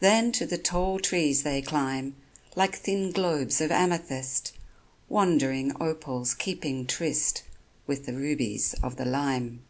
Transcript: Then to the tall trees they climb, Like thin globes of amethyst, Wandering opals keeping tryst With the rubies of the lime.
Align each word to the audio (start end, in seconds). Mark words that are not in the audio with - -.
Then 0.00 0.32
to 0.32 0.44
the 0.44 0.58
tall 0.58 0.98
trees 0.98 1.44
they 1.44 1.62
climb, 1.62 2.16
Like 2.56 2.74
thin 2.76 3.12
globes 3.12 3.60
of 3.60 3.70
amethyst, 3.70 4.50
Wandering 5.08 5.80
opals 5.80 6.34
keeping 6.34 6.84
tryst 6.84 7.44
With 7.86 8.04
the 8.06 8.14
rubies 8.14 8.74
of 8.82 8.96
the 8.96 9.04
lime. 9.04 9.62